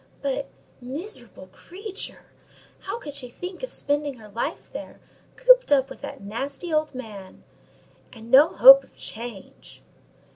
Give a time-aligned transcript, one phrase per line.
[0.23, 2.25] "But—miserable creature!
[2.79, 4.99] how can she think of spending her life there,
[5.35, 7.43] cooped up with that nasty old man;
[8.11, 9.83] and no hope of change?"